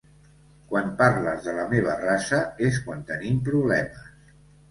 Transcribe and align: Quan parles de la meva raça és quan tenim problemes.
Quan 0.69 0.87
parles 1.01 1.43
de 1.49 1.53
la 1.57 1.65
meva 1.73 1.97
raça 1.99 2.41
és 2.69 2.81
quan 2.87 3.05
tenim 3.13 3.39
problemes. 3.51 4.11